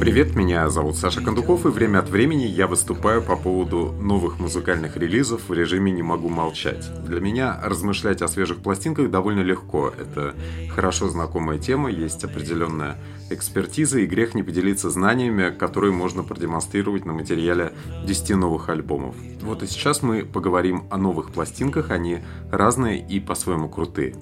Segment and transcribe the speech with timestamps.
[0.00, 4.96] Привет, меня зовут Саша Кондуков, и время от времени я выступаю по поводу новых музыкальных
[4.96, 6.90] релизов в режиме «Не могу молчать».
[7.04, 9.92] Для меня размышлять о свежих пластинках довольно легко.
[9.96, 10.34] Это
[10.74, 12.96] хорошо знакомая тема, есть определенная
[13.30, 17.72] экспертиза, и грех не поделиться знаниями, которые можно продемонстрировать на материале
[18.04, 19.14] 10 новых альбомов.
[19.42, 22.18] Вот и сейчас мы поговорим о новых пластинках, они
[22.50, 24.16] разные и по-своему крутые.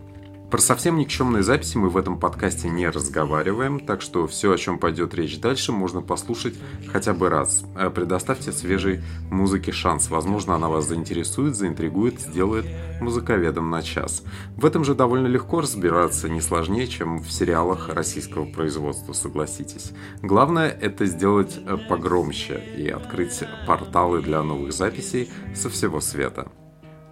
[0.51, 4.81] Про совсем никчемные записи мы в этом подкасте не разговариваем, так что все, о чем
[4.81, 6.55] пойдет речь дальше, можно послушать
[6.89, 7.63] хотя бы раз.
[7.77, 9.01] Э, предоставьте свежей
[9.31, 10.11] музыке шанс.
[10.11, 12.67] Возможно, она вас заинтересует, заинтригует, сделает
[13.01, 14.25] музыковедом на час.
[14.57, 19.93] В этом же довольно легко разбираться, не сложнее, чем в сериалах российского производства, согласитесь.
[20.21, 26.51] Главное– это сделать э, погромче и открыть порталы для новых записей со всего света.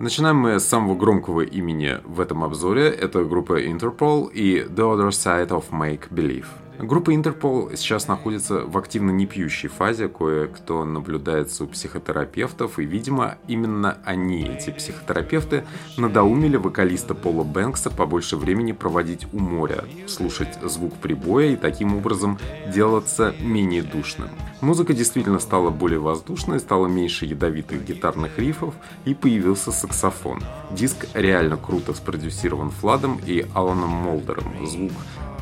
[0.00, 2.88] Начинаем мы с самого громкого имени в этом обзоре.
[2.88, 6.46] Это группа Interpol и The Other Side of Make Believe.
[6.78, 13.98] Группа Интерпол сейчас находится в активно непьющей фазе, кое-кто наблюдается у психотерапевтов, и, видимо, именно
[14.04, 15.64] они, эти психотерапевты,
[15.96, 22.38] надоумили вокалиста Пола Бэнкса побольше времени проводить у моря, слушать звук прибоя и таким образом
[22.72, 24.28] делаться менее душным.
[24.60, 30.44] Музыка действительно стала более воздушной, стало меньше ядовитых гитарных рифов и появился саксофон.
[30.70, 34.44] Диск реально круто спродюсирован Фладом и Аланом Молдером.
[34.64, 34.92] Звук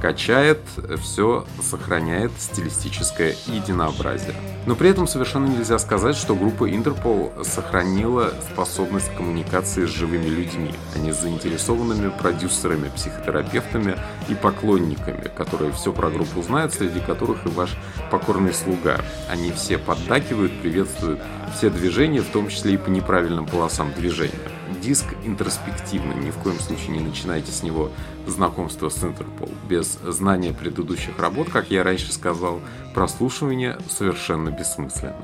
[0.01, 0.61] качает,
[1.01, 4.35] все сохраняет стилистическое единообразие.
[4.67, 10.75] Но при этом совершенно нельзя сказать, что группа Интерпол сохранила способность коммуникации с живыми людьми,
[10.95, 13.97] а не с заинтересованными продюсерами, психотерапевтами
[14.29, 17.77] и поклонниками, которые все про группу знают, среди которых и ваш
[18.11, 19.01] покорный слуга.
[19.31, 21.21] Они все поддакивают, приветствуют
[21.57, 24.56] все движения, в том числе и по неправильным полосам движения.
[24.83, 27.91] Диск интроспективный, ни в коем случае не начинайте с него
[28.27, 29.51] знакомство с Интерпол.
[29.69, 32.61] Без знания предыдущих работ, как я раньше сказал,
[32.95, 35.17] прослушивание совершенно бессмысленно.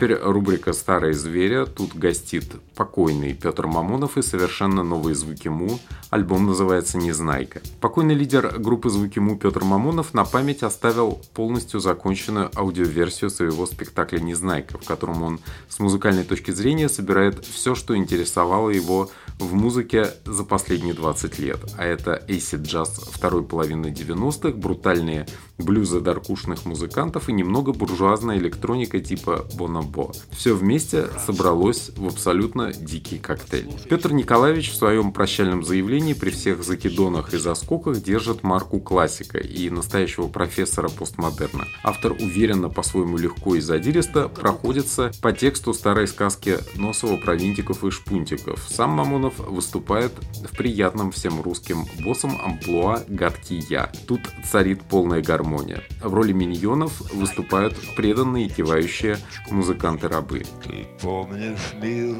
[0.00, 1.66] Теперь рубрика «Старые звери».
[1.66, 5.78] Тут гостит покойный Петр Мамонов и совершенно новые звуки Му.
[6.08, 7.60] Альбом называется «Незнайка».
[7.82, 14.20] Покойный лидер группы «Звуки Му» Петр Мамонов на память оставил полностью законченную аудиоверсию своего спектакля
[14.20, 15.38] «Незнайка», в котором он
[15.68, 21.58] с музыкальной точки зрения собирает все, что интересовало его в музыке за последние 20 лет.
[21.76, 25.26] А это acid джаз второй половины 90-х, брутальные
[25.60, 30.12] блюза даркушных музыкантов и немного буржуазная электроника типа Бонабо.
[30.30, 33.70] Все вместе собралось в абсолютно дикий коктейль.
[33.88, 39.70] Петр Николаевич в своем прощальном заявлении при всех закидонах и заскоках держит марку классика и
[39.70, 41.66] настоящего профессора постмодерна.
[41.82, 47.90] Автор уверенно, по-своему легко и задиристо проходится по тексту старой сказки Носова про винтиков и
[47.90, 48.66] шпунтиков.
[48.68, 50.12] Сам Мамонов выступает
[50.44, 53.90] в приятном всем русским боссам амплуа «Гадкий я».
[54.06, 54.20] Тут
[54.50, 55.49] царит полная гармония.
[55.50, 59.16] В роли миньонов выступают преданные кивающие
[59.50, 60.44] музыканты-рабы.
[60.62, 62.16] Ты помнишь мир,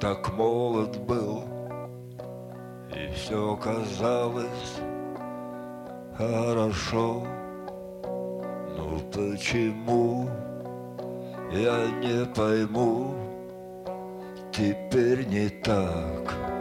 [0.00, 1.44] так молод был,
[2.94, 4.80] И все казалось
[6.16, 7.26] хорошо.
[8.76, 10.28] Ну почему
[11.50, 13.14] я не пойму,
[14.52, 16.57] теперь не так.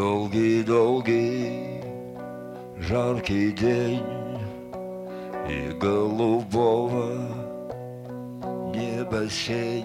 [0.00, 1.82] Долгий-долгий
[2.78, 4.02] жаркий день
[5.46, 7.12] И голубого
[8.74, 9.84] неба сень.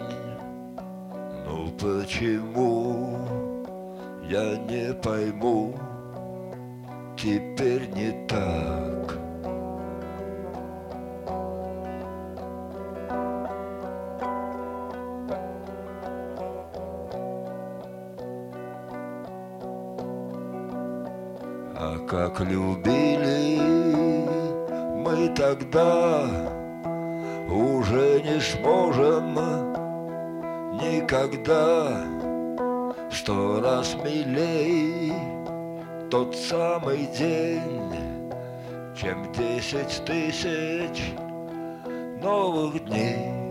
[1.45, 3.17] Ну почему
[4.29, 5.73] я не пойму
[7.17, 9.14] Теперь не так
[31.05, 32.03] никогда.
[33.11, 35.13] Сто раз милей
[36.09, 38.31] тот самый день,
[38.99, 41.13] чем десять тысяч
[42.21, 43.44] новых дней.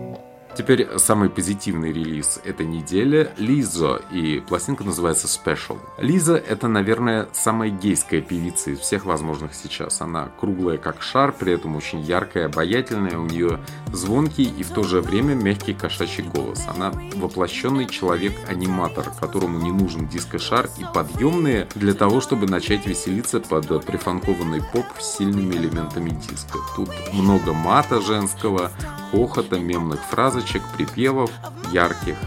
[0.57, 5.77] Теперь самый позитивный релиз этой недели– Лизо, и пластинка называется Special.
[5.97, 9.99] Лиза– это, наверное, самая гейская певица из всех возможных сейчас.
[9.99, 13.59] Она круглая как шар, при этом очень яркая, обаятельная, у нее
[13.91, 16.63] звонкий и в то же время мягкий кошачий голос.
[16.73, 23.85] Она воплощенный человек-аниматор, которому не нужен диско-шар и подъемные для того, чтобы начать веселиться под
[23.85, 26.59] прифанкованный поп с сильными элементами диска.
[26.77, 28.71] Тут много мата женского,
[29.11, 31.31] хохота, мемных фразочек, припевов,
[31.71, 32.17] ярких,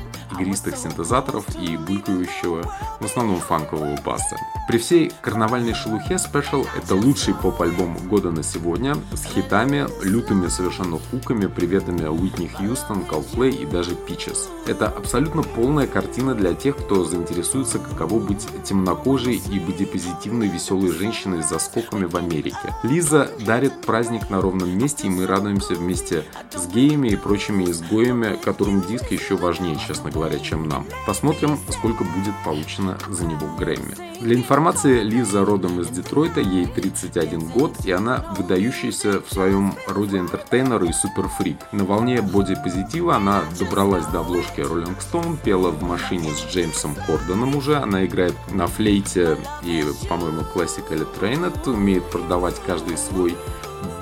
[0.41, 2.63] игристых синтезаторов и булькающего,
[3.01, 4.37] в основном фанкового баса.
[4.69, 10.99] При всей карнавальной шелухе Special— это лучший поп-альбом года на сегодня, с хитами, лютыми совершенно
[10.99, 14.49] хуками, приветами Уитни Хьюстон, Coldplay и даже Peaches.
[14.67, 21.43] Это абсолютно полная картина для тех, кто заинтересуется, каково быть темнокожей и бодипозитивной веселой женщиной
[21.43, 22.75] с заскоками в Америке.
[22.83, 26.25] Лиза дарит праздник на ровном месте, и мы радуемся вместе
[26.55, 30.87] с геями и прочими изгоями, которым диск еще важнее, честно говоря, чем нам.
[31.07, 33.95] Посмотрим, сколько будет получено за него Грэмми.
[34.21, 40.19] Для информации, Лиза родом из Детройта, ей 31 год, и она выдающийся в своем роде
[40.19, 41.59] энтертейнер и суперфрик.
[41.73, 47.57] На волне боди-позитива она добралась до обложки Rolling Stone, пела в машине с Джеймсом Кордоном
[47.57, 53.37] уже, она играет на флейте и, по-моему, классика Trained, умеет продавать каждый свой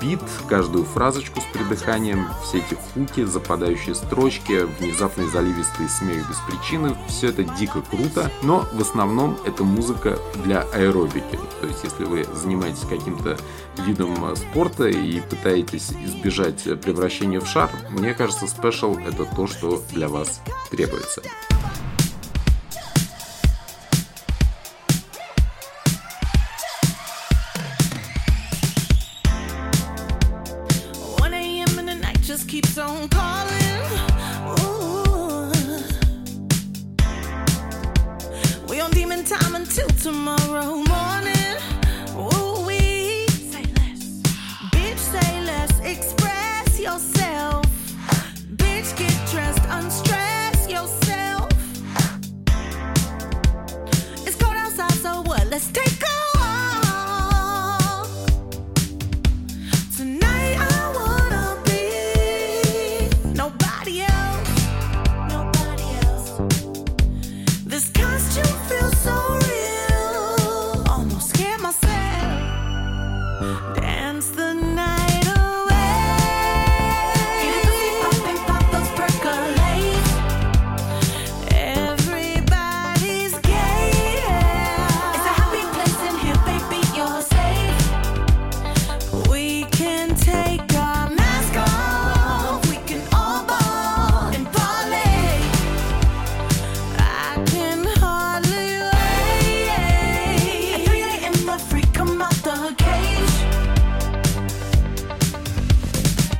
[0.01, 6.95] бит, каждую фразочку с придыханием, все эти хуки, западающие строчки, внезапный заливистый смех без причины,
[7.07, 11.39] все это дико круто, но в основном это музыка для аэробики.
[11.61, 13.37] То есть, если вы занимаетесь каким-то
[13.77, 20.07] видом спорта и пытаетесь избежать превращения в шар, мне кажется, Special это то, что для
[20.07, 21.21] вас требуется.
[48.77, 51.49] Let's get trust unstressed yourself.
[54.23, 55.47] It's cold outside so what?
[55.47, 56.36] Let's take a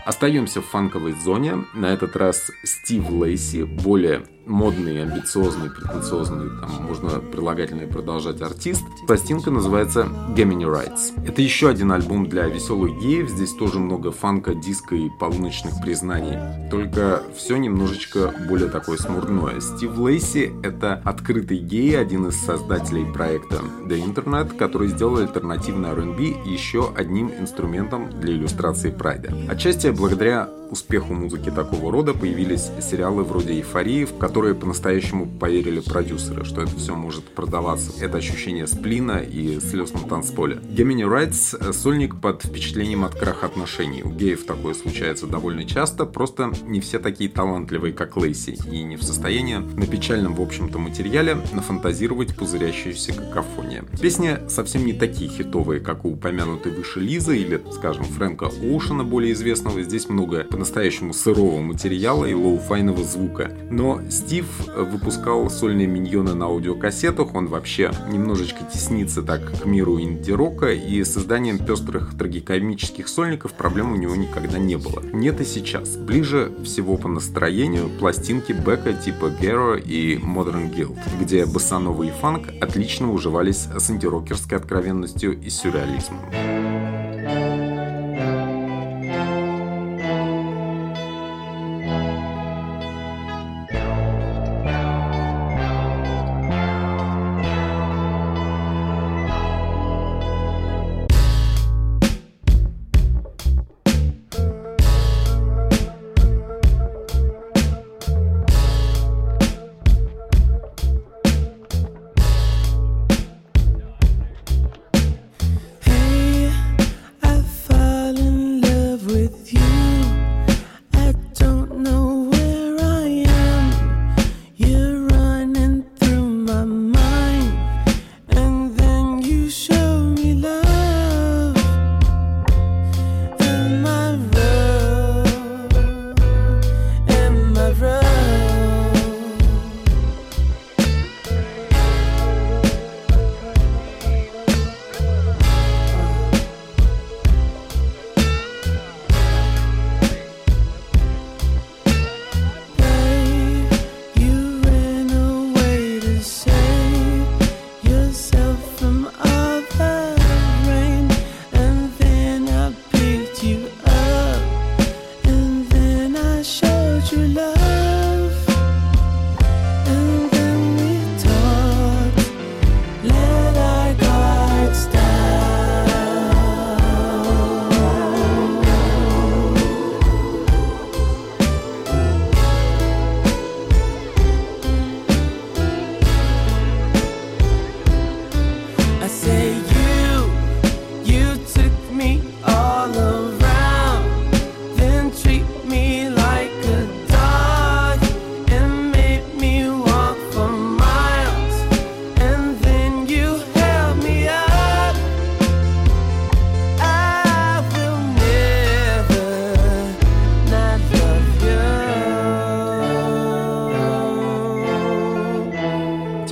[0.08, 1.66] Остаемся в фанковой зоне.
[1.74, 8.84] На этот раз Стив Лейси, более модный, амбициозный, претенциозный, там можно прилагательное продолжать артист.
[9.06, 11.28] Пластинка называется Gemini Rights.
[11.28, 13.30] Это еще один альбом для веселых геев.
[13.30, 16.70] Здесь тоже много фанка, диска и полуночных признаний.
[16.72, 19.60] Только все немножечко более такое смурное.
[19.60, 26.24] Стив Лейси— это открытый гей, один из создателей проекта The Internet, который сделал альтернативный R&B
[26.46, 29.36] еще одним инструментом для иллюстрации прайда.
[29.50, 36.44] Отчасти благодаря успеху музыки такого рода появились сериалы вроде «Эйфории», в которые по-настоящему поверили продюсеры,
[36.46, 37.92] что это все может продаваться.
[38.04, 40.56] Это ощущение сплина и слез на танцполе.
[40.56, 44.04] Gemini Rights— сольник под впечатлением от краха отношений.
[44.04, 48.98] У геев такое случается довольно часто, просто не все такие талантливые, как Лейси, и не
[48.98, 53.86] в состоянии на печальном, в общем-то, материале нафантазировать пузырящуюся какофония.
[54.01, 59.34] Песни совсем не такие хитовые, как у упомянутой выше Лизы или, скажем, Фрэнка Оушена, более
[59.34, 59.80] известного.
[59.88, 63.53] Здесь много по-настоящему сырого материала и лоу-файного звука.
[63.72, 70.74] Но Стив выпускал сольные миньоны на аудиокассетах, он вообще немножечко теснится так к миру инди-рока,
[70.74, 75.01] и созданием пестрых трагикомических сольников проблем у него никогда не было.
[75.13, 75.96] Нет и сейчас.
[75.96, 82.50] Ближе всего по настроению пластинки Бека типа Guero и Modern Guild, где басановый и фанк
[82.60, 86.20] отлично уживались с антирокерской откровенностью и сюрреализмом.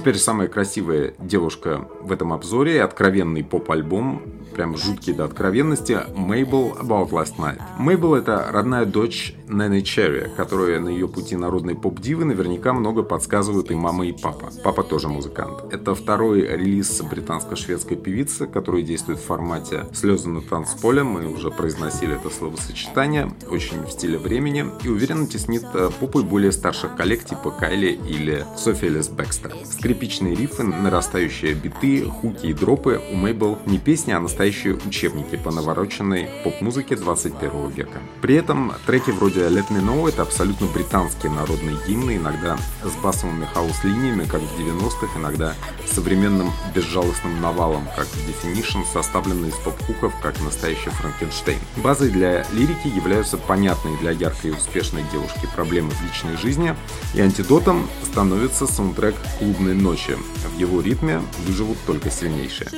[0.05, 4.21] Теперь самая красивая девушка в этом обзоре, откровенный поп-альбом,
[4.55, 7.61] прям жуткий до откровенности, Mabel About Last Night.
[7.77, 13.69] Мейбл это родная дочь Нэнни Черри, которая на ее пути народной поп-дивы наверняка много подсказывают
[13.69, 14.49] и мама, и папа.
[14.63, 15.63] Папа тоже музыкант.
[15.71, 21.03] Это второй релиз британско-шведской певицы, который действует в формате слезы на танцполе.
[21.03, 26.51] Мы уже произносили это словосочетание, очень в стиле времени, и уверенно теснит э, попой более
[26.51, 29.53] старших коллег типа Кайли или Софи Лес Бекстер.
[29.65, 35.51] Скрипичные рифы, нарастающие биты, хуки и дропы у Мейбл не песни, а настоящие учебники по
[35.51, 37.99] навороченной поп-музыке 21 века.
[38.21, 43.45] При этом треки вроде Let Me Know это абсолютно британские народные гимны, иногда с басовыми
[43.45, 45.55] хаос-линиями, как в 90-х, иногда
[45.87, 51.59] современным безжалостным навалом, как в Definition, составленный из поп-хуков, как настоящий Франкенштейн.
[51.77, 56.75] Базой для лирики являются понятные для яркой и успешной девушки проблемы в личной жизни,
[57.15, 60.15] и антидотом становится саундтрек «Клубной ночи».
[60.55, 62.69] В его ритме выживут только сильнейшие.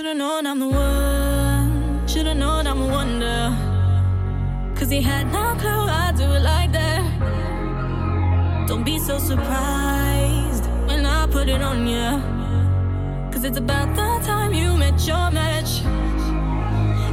[4.87, 7.03] Cause he had no clue I'd do it like that.
[8.65, 12.21] Don't be so surprised when I put it on you.
[13.29, 15.81] Cause it's about the time you met your match.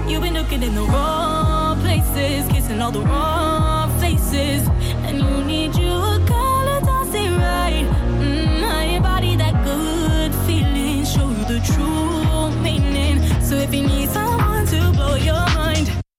[0.09, 4.69] You've been looking in the wrong places, kissing all the wrong faces,
[5.07, 7.89] and you need you a girl that does it right.
[8.21, 13.21] Mm, I embody that good feeling, show you the true meaning.
[13.43, 14.24] So if you need someone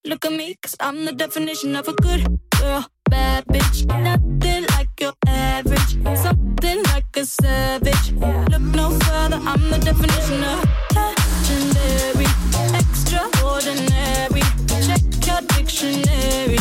[0.06, 3.86] look at me, cause I'm the definition of a good girl, bad bitch.
[3.88, 8.12] Nothing like your average, something like a savage.
[8.52, 10.60] Look no further, I'm the definition of
[10.96, 12.30] legendary,
[12.82, 14.46] extraordinary.
[14.86, 16.60] Check your dictionary,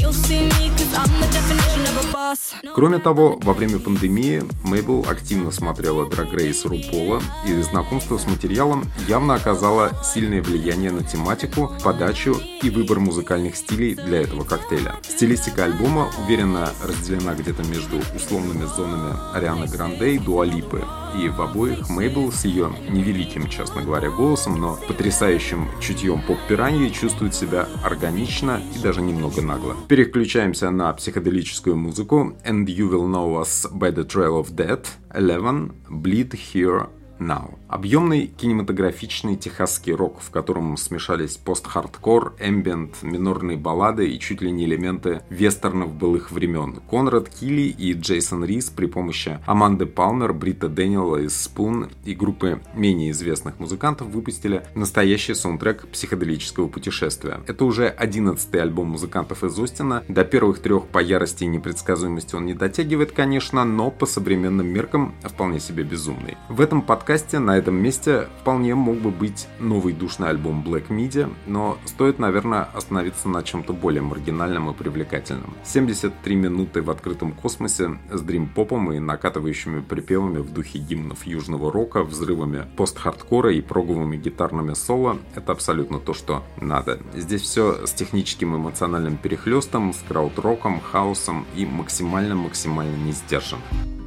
[0.00, 2.39] you'll see me, cause I'm the definition of a boss.
[2.74, 8.84] Кроме того, во время пандемии Мейбл активно смотрела Drag Race Рупола, и знакомство с материалом
[9.08, 14.96] явно оказало сильное влияние на тематику, подачу и выбор музыкальных стилей для этого коктейля.
[15.02, 20.84] Стилистика альбома уверенно разделена где-то между условными зонами Арианы Гранде и Дуалипы,
[21.16, 27.34] и в обоих Мейбл с ее невеликим, честно говоря, голосом, но потрясающим чутьем поп-пираньи чувствует
[27.34, 29.76] себя органично и даже немного нагло.
[29.88, 35.70] Переключаемся на психоделическую музыку And You Will Know Us by the Trail of Death, Eleven,
[35.88, 36.88] Bleed Here
[37.20, 37.60] Now.
[37.68, 44.64] Объемный кинематографичный техасский рок, в котором смешались пост-хардкор, эмбиент, минорные баллады и чуть ли не
[44.64, 46.80] элементы вестернов былых времен.
[46.90, 52.60] Конрад Килли и Джейсон Рис при помощи Аманды Палмер, Брита Дэниела из Spoon и группы
[52.74, 57.40] менее известных музыкантов выпустили настоящий саундтрек психоделического путешествия.
[57.46, 60.02] Это уже одиннадцатый альбом музыкантов из Остина.
[60.08, 65.14] До первых трех по ярости и непредсказуемости он не дотягивает, конечно, но по современным меркам
[65.22, 66.36] вполне себе безумный.
[66.48, 67.09] В этом подкасте
[67.40, 72.68] на этом месте вполне мог бы быть новый душный альбом Black Media, но стоит, наверное,
[72.72, 75.56] остановиться на чем-то более маргинальном и привлекательном.
[75.64, 82.04] 73 минуты в открытом космосе с дрим-попом и накатывающими припевами в духе гимнов южного рока,
[82.04, 87.00] взрывами пост-хардкора и проговыми гитарными соло— это абсолютно то, что надо.
[87.16, 93.99] Здесь все с техническим эмоциональным перехлестом, с крауд-роком, хаосом и максимально-максимально не сдержанным.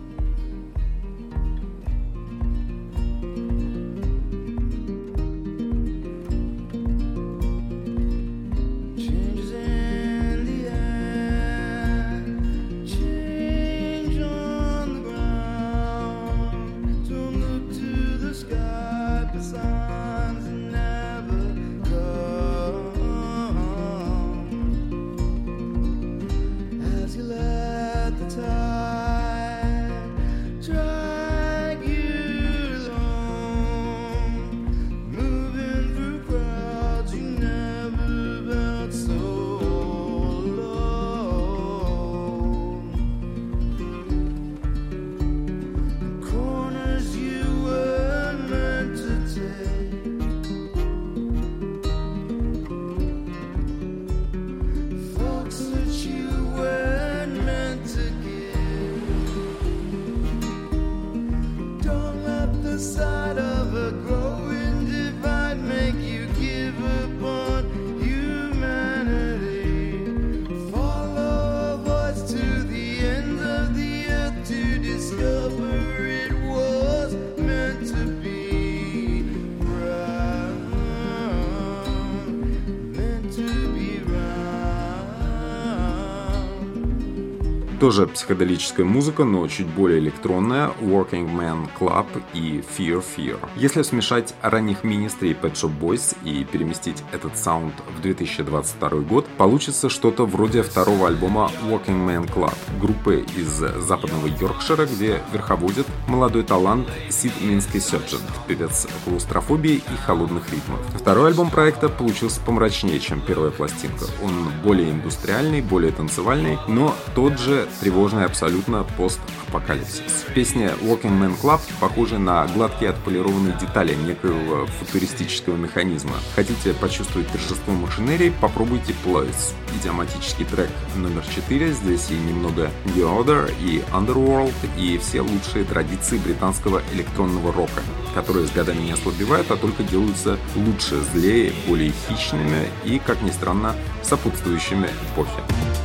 [87.83, 93.37] Тоже психоделическая музыка, но чуть более электронная, Working Man Club и Fear Fear.
[93.57, 99.89] Если смешать ранних министрей Pet Shop Boys и переместить этот саунд в 2022 год, получится
[99.89, 103.50] что-то вроде второго альбома Working Man Club, группы из
[103.85, 110.79] западного Йоркшира, где верховодит молодой талант Сид Минский Сержант, певец клаустрофобии и холодных ритмов.
[110.98, 114.05] Второй альбом проекта получился помрачнее, чем первая пластинка.
[114.24, 114.31] Он
[114.63, 120.25] более индустриальный, более танцевальный, но тот же тревожный абсолютно пост-апокалипсис.
[120.33, 126.14] Песня Walking Man Club похожа на гладкие отполированные детали некоего футуристического механизма.
[126.36, 128.33] Хотите почувствовать торжество машинерии?
[128.42, 129.53] Попробуйте Ploys.
[129.79, 131.72] Идиоматический трек номер 4.
[131.74, 137.81] Здесь и немного New Order, и Underworld, и все лучшие традиции британского электронного рока,
[138.16, 143.31] которые с годами не ослабевают, а только делаются лучше, злее, более хищными и, как ни
[143.31, 145.82] странно, сопутствующими эпохе.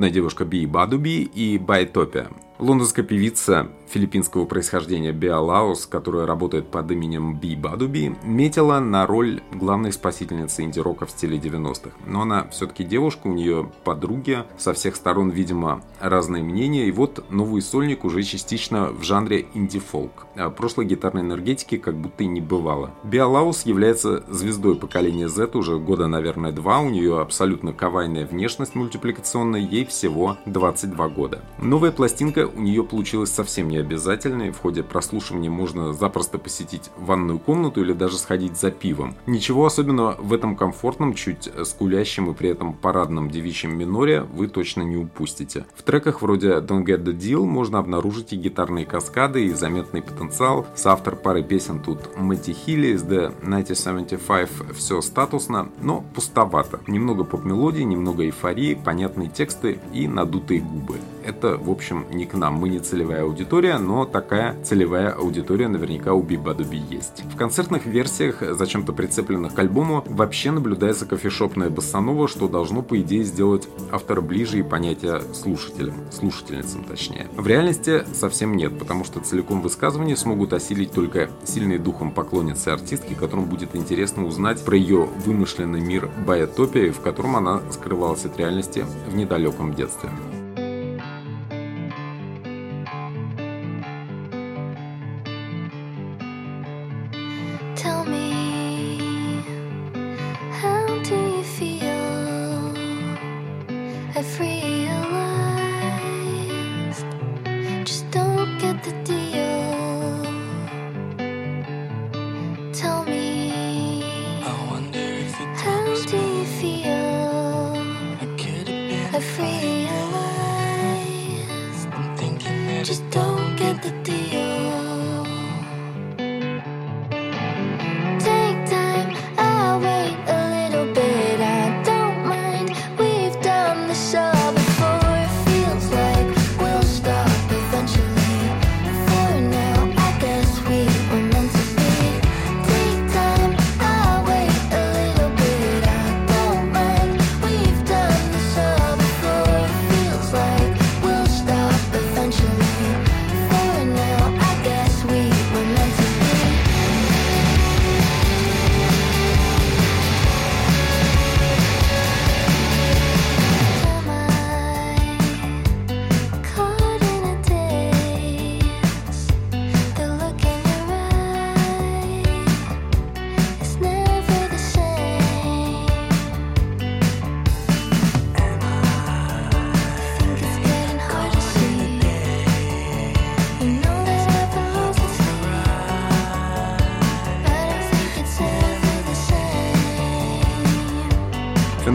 [0.00, 2.30] Модная девушка Би Бадуби и Байтопия.
[2.58, 9.92] Лондонская певица филиппинского происхождения Биалаус, которая работает под именем Би Бадуби, метила на роль главной
[9.92, 11.90] спасительницы инди-рока в стиле 90-х.
[12.06, 16.86] Но она все-таки девушка, у нее подруги, со всех сторон, видимо, разные мнения.
[16.86, 20.26] И вот новый сольник уже частично в жанре инди-фолк.
[20.36, 22.92] А прошлой гитарной энергетики как будто и не бывало.
[23.04, 26.80] Биалаус является звездой поколения Z уже года, наверное, два.
[26.80, 31.42] У нее абсолютно кавайная внешность мультипликационная, ей всего 22 года.
[31.58, 34.50] Новая пластинка у нее получилась совсем не обязательной.
[34.50, 39.16] В ходе прослушивания можно запросто посетить ванную комнату или даже сходить за пивом.
[39.26, 44.82] Ничего особенного в этом комфортном, чуть скулящем и при этом парадном девичьем миноре вы точно
[44.82, 45.66] не упустите.
[45.74, 50.66] В треках вроде Don't Get The Deal можно обнаружить и гитарные каскады, и заметный потенциал.
[50.74, 56.80] Соавтор пары песен тут Мэтти Хилли из The 1975 все статусно, но пустовато.
[56.86, 60.96] Немного поп-мелодий, немного эйфории, понятные тексты и надутые губы.
[61.24, 62.54] Это, в общем, не к нам.
[62.54, 67.22] Мы не целевая аудитория, но такая целевая аудитория наверняка у Бибадуби есть.
[67.32, 73.24] В концертных версиях, зачем-то прицепленных к альбому, вообще наблюдается кофешопная басанова, что должно, по идее,
[73.24, 77.26] сделать автора ближе и понятия слушателям, слушательницам точнее.
[77.36, 83.14] В реальности совсем нет, потому что целиком высказывание смогут осилить только сильные духом поклонницы артистки,
[83.14, 88.84] которым будет интересно узнать про ее вымышленный мир Баятопия, в котором она скрывалась от реальности
[89.08, 90.10] в недалеком детстве.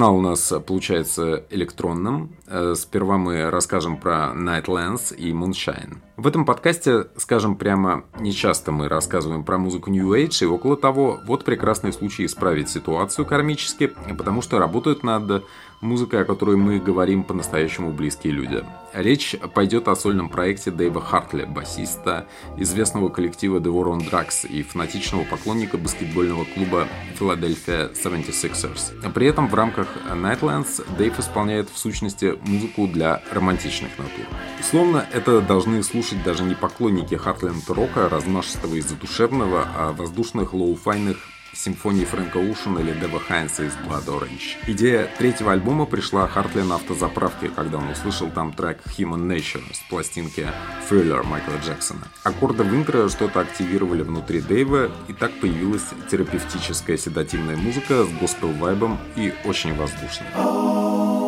[0.05, 2.35] Финал у нас получается электронным.
[2.45, 5.97] Э, Сперва мы расскажем про Nightlands и Moonshine.
[6.15, 10.77] В этом подкасте, скажем прямо, не часто мы рассказываем про музыку New Age и около
[10.77, 11.19] того.
[11.25, 15.43] Вот прекрасный случай исправить ситуацию кармически, потому что работают над
[15.81, 18.63] музыкой, о которой мы говорим по-настоящему близкие люди.
[18.93, 24.63] Речь пойдет о сольном проекте Дэйва Хартли, басиста известного коллектива The War on Drugs и
[24.63, 26.87] фанатичного поклонника баскетбольного клуба
[27.19, 29.11] Philadelphia 76ers.
[29.11, 34.25] При этом в рамках Nightlands Дэйв исполняет в сущности музыку для романтичных натур.
[34.61, 41.17] Словно это должны слушать даже не поклонники Хартленд-рока, размашистого и задушевного, а воздушных лоу-файных
[41.57, 44.57] симфонии Фрэнка Оушена или Дева Хайнса из Blood Orange.
[44.67, 49.79] Идея третьего альбома пришла Хартли на автозаправке, когда он услышал там трек Human Nature с
[49.89, 50.47] пластинки
[50.89, 52.07] Thriller Майкла Джексона.
[52.23, 58.97] Аккорды в интро что-то активировали внутри Дэйва, и так появилась терапевтическая седативная музыка с госпел-вайбом
[59.15, 61.24] и очень воздушной.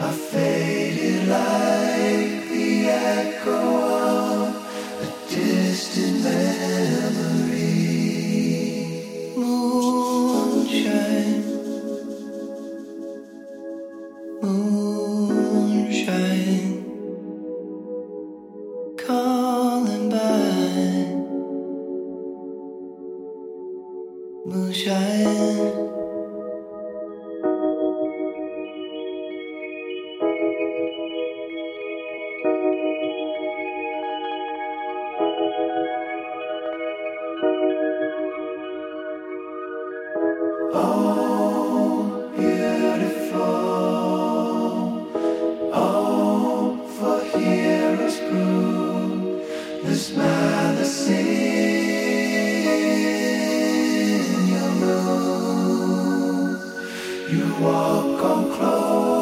[0.00, 3.79] Are faded like the echo
[58.00, 59.19] come close.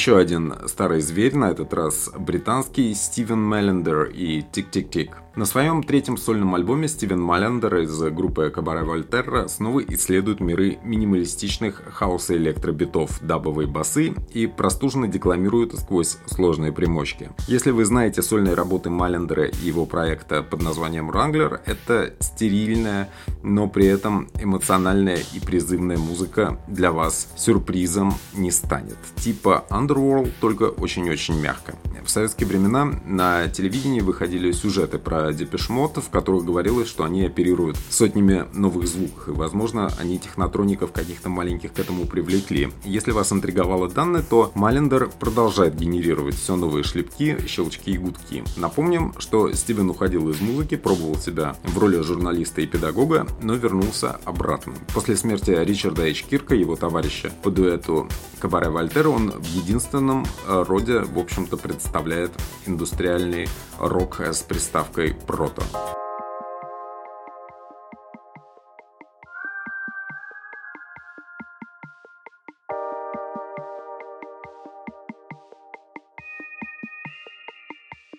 [0.00, 5.19] Еще один старый зверь, на этот раз британский Стивен Маллиндер и tick tick tick.
[5.40, 11.80] На своем третьем сольном альбоме Стивен Маллиндер из группы Cabaret Voltaire снова исследует миры минималистичных
[11.94, 17.30] хаоса электробитов, дабовые басы и простуженно декламирует сквозь сложные примочки.
[17.48, 23.08] Если вы знаете сольные работы Маллиндера и его проекта под названием Wrangler, это стерильная,
[23.42, 28.98] но при этом эмоциональная и призывная музыка для вас сюрпризом не станет.
[29.16, 31.76] Типа Underworld, только очень-очень мягко.
[32.04, 37.76] В советские времена на телевидении выходили сюжеты про Депешмот, в которых говорилось, что они оперируют
[37.88, 42.72] сотнями новых звуков, и, возможно, они технотроников каких-то маленьких к этому привлекли.
[42.84, 48.44] Если вас интриговало данное, то Малендер продолжает генерировать все новые шлепки, щелчки и гудки.
[48.56, 54.20] Напомним, что Стивен уходил из музыки, пробовал себя в роли журналиста и педагога, но вернулся
[54.24, 54.74] обратно.
[54.94, 61.00] После смерти Ричарда Эйч Кирка, его товарища по дуэту Кабаре Вольтер, он в единственном роде,
[61.00, 62.30] в общем-то, представляет
[62.66, 65.62] индустриальный рок с приставкой прото.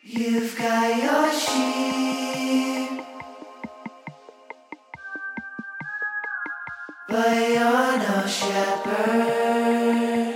[0.04, 3.01] You've got your sheep,
[7.08, 10.36] but you're no shepherd.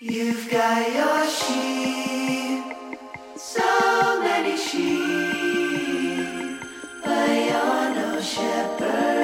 [0.00, 2.23] You've got your sheep,
[4.74, 6.60] sheep,
[7.04, 9.23] but you're no shepherd.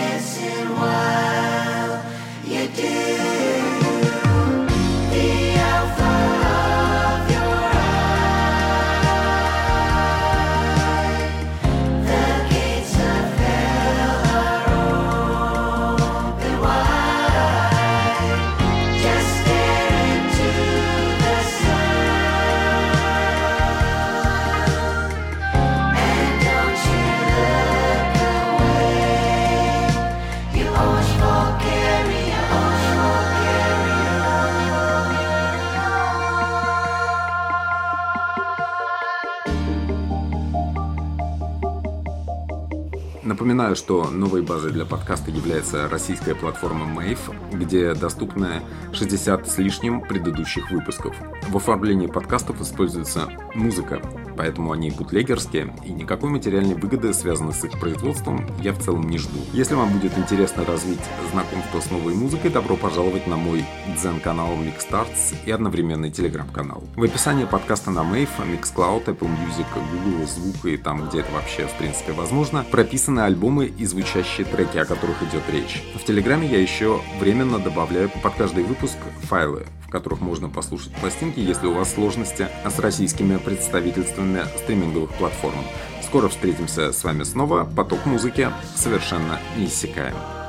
[43.41, 48.61] Напоминаю, что новой базой для подкаста является российская платформа Mave, где доступны
[48.93, 51.15] 60 с лишним предыдущих выпусков.
[51.47, 53.99] В оформлении подкастов используется музыка,
[54.37, 59.17] поэтому они бутлегерские, и никакой материальной выгоды, связанной с их производством, я в целом не
[59.17, 59.39] жду.
[59.53, 61.01] Если вам будет интересно развить
[61.31, 63.65] знакомство с новой музыкой, добро пожаловать на мой
[63.97, 66.83] дзен-канал Mixstarts и одновременный телеграм-канал.
[66.95, 71.65] В описании подкаста на Mave, Mixcloud, Apple Music, Google, Звук и там, где это вообще
[71.65, 75.83] в принципе возможно, прописаны альбомы и звучащие треки, о которых идет речь.
[75.95, 81.39] В Телеграме я еще временно добавляю под каждый выпуск файлы, в которых можно послушать пластинки,
[81.39, 85.63] если у вас сложности с российскими представительствами стриминговых платформ.
[86.03, 87.63] Скоро встретимся с вами снова.
[87.63, 90.40] Поток музыки совершенно неиссякаем.